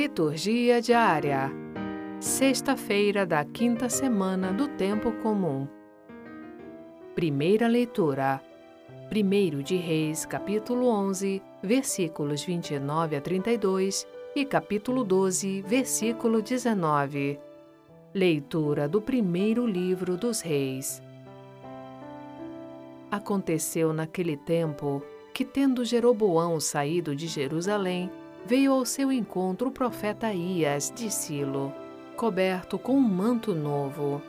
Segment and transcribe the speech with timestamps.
[0.00, 1.52] Liturgia diária.
[2.20, 5.68] Sexta-feira da quinta semana do Tempo Comum.
[7.14, 8.40] Primeira leitura.
[9.12, 17.38] 1 de Reis, capítulo 11, versículos 29 a 32 e capítulo 12, versículo 19.
[18.14, 21.02] Leitura do primeiro livro dos Reis.
[23.10, 25.02] Aconteceu naquele tempo
[25.34, 28.10] que, tendo Jeroboão saído de Jerusalém,
[28.44, 31.72] veio ao seu encontro o profeta Ias de Silo,
[32.16, 34.22] coberto com um manto novo.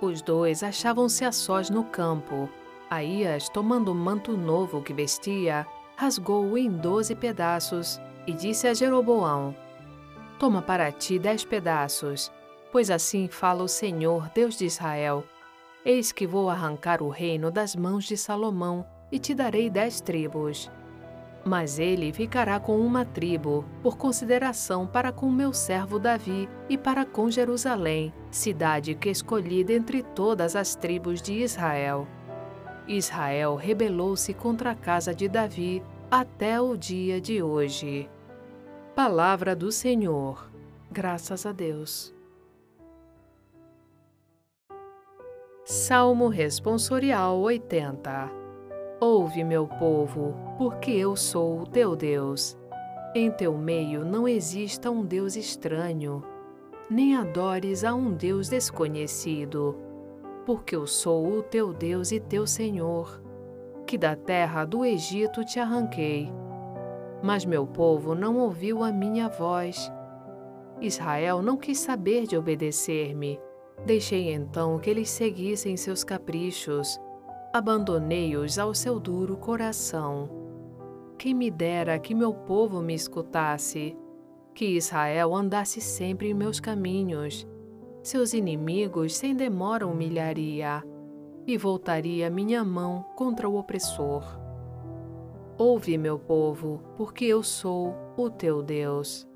[0.00, 2.48] Os dois achavam-se a sós no campo.
[2.88, 5.66] Aías, tomando o manto novo que vestia,
[5.96, 9.54] rasgou-o em doze pedaços e disse a Jeroboão:
[10.38, 12.32] Toma para ti dez pedaços,
[12.72, 15.24] pois assim fala o Senhor, Deus de Israel
[15.82, 20.70] Eis que vou arrancar o reino das mãos de Salomão e te darei dez tribos.
[21.44, 27.04] Mas ele ficará com uma tribo, por consideração para com meu servo Davi e para
[27.06, 32.06] com Jerusalém, cidade que escolhi dentre todas as tribos de Israel.
[32.86, 38.08] Israel rebelou-se contra a casa de Davi até o dia de hoje.
[38.94, 40.50] Palavra do Senhor.
[40.90, 42.12] Graças a Deus.
[45.64, 48.39] Salmo Responsorial 80
[49.00, 52.56] Ouve, meu povo, porque eu sou o teu Deus.
[53.14, 56.22] Em teu meio não exista um Deus estranho,
[56.90, 59.74] nem adores a um Deus desconhecido,
[60.44, 63.22] porque eu sou o teu Deus e teu Senhor,
[63.86, 66.30] que da terra do Egito te arranquei.
[67.22, 69.90] Mas meu povo não ouviu a minha voz.
[70.80, 73.40] Israel não quis saber de obedecer-me
[73.84, 77.00] Deixei então que eles seguissem seus caprichos,
[77.52, 80.28] abandonei-os ao seu duro coração.
[81.18, 83.96] Quem me dera que meu povo me escutasse,
[84.54, 87.46] que Israel andasse sempre em meus caminhos.
[88.02, 90.82] Seus inimigos sem demora humilharia,
[91.46, 94.24] e voltaria minha mão contra o opressor.
[95.58, 99.28] Ouve, meu povo, porque eu sou o teu Deus.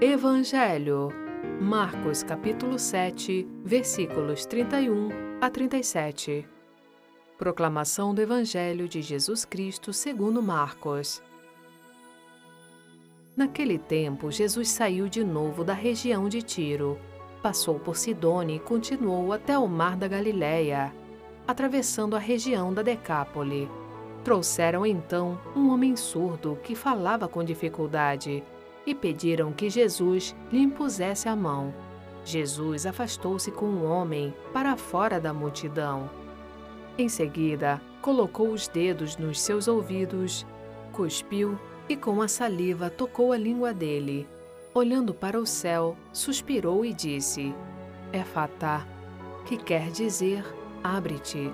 [0.00, 1.23] Evangelho.
[1.60, 5.10] Marcos capítulo 7, versículos 31
[5.40, 6.46] a 37.
[7.38, 11.22] Proclamação do Evangelho de Jesus Cristo segundo Marcos.
[13.36, 16.98] Naquele tempo, Jesus saiu de novo da região de Tiro,
[17.40, 20.92] passou por Sidônia e continuou até o mar da Galiléia,
[21.46, 23.70] atravessando a região da Decápole.
[24.24, 28.42] Trouxeram então um homem surdo que falava com dificuldade
[28.86, 31.72] e pediram que Jesus lhe impusesse a mão.
[32.24, 36.08] Jesus afastou-se com o homem para fora da multidão.
[36.96, 40.46] Em seguida, colocou os dedos nos seus ouvidos,
[40.92, 41.58] cuspiu
[41.88, 44.26] e com a saliva tocou a língua dele.
[44.72, 47.54] Olhando para o céu, suspirou e disse:
[48.12, 48.86] É fatá,
[49.44, 50.44] que quer dizer
[50.82, 51.52] abre-te.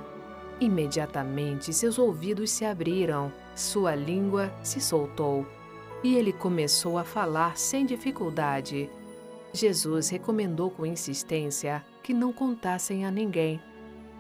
[0.61, 5.47] Imediatamente seus ouvidos se abriram, sua língua se soltou
[6.03, 8.91] e ele começou a falar sem dificuldade.
[9.53, 13.61] Jesus recomendou com insistência que não contassem a ninguém.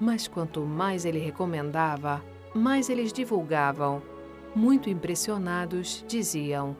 [0.00, 2.22] Mas quanto mais ele recomendava,
[2.54, 4.02] mais eles divulgavam.
[4.54, 6.76] Muito impressionados, diziam: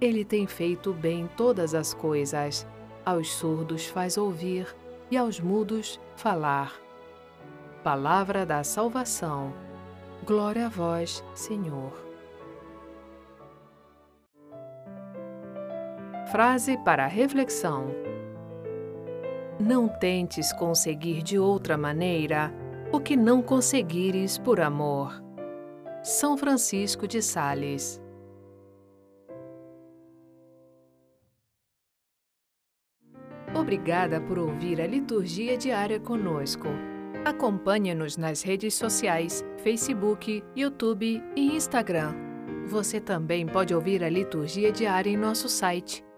[0.00, 2.66] Ele tem feito bem todas as coisas.
[3.04, 4.74] Aos surdos faz ouvir
[5.10, 6.72] e aos mudos falar.
[7.82, 9.52] Palavra da salvação.
[10.24, 12.13] Glória a vós, Senhor.
[16.30, 17.88] Frase para reflexão:
[19.60, 22.52] Não tentes conseguir de outra maneira
[22.90, 25.22] o que não conseguires por amor.
[26.02, 28.00] São Francisco de Sales.
[33.54, 36.68] Obrigada por ouvir a liturgia diária conosco.
[37.24, 42.14] Acompanhe-nos nas redes sociais, Facebook, YouTube e Instagram.
[42.66, 46.04] Você também pode ouvir a liturgia diária em nosso site